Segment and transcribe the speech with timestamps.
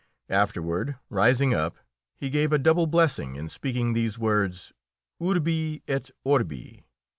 [0.31, 1.77] Afterward, rising up,
[2.15, 4.73] he gave a double blessing in speaking these words,
[5.21, 6.87] "Urbi et Orbi."